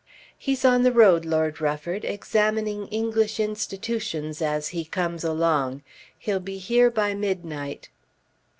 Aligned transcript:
"He's 0.35 0.65
on 0.65 0.81
the 0.81 0.91
road, 0.91 1.25
Lord 1.25 1.61
Rufford, 1.61 2.03
examining 2.05 2.87
English 2.87 3.39
institutions 3.39 4.41
as 4.41 4.69
he 4.69 4.83
comes 4.83 5.23
along. 5.23 5.83
He'll 6.17 6.39
be 6.39 6.57
here 6.57 6.89
by 6.89 7.13
midnight." 7.13 7.87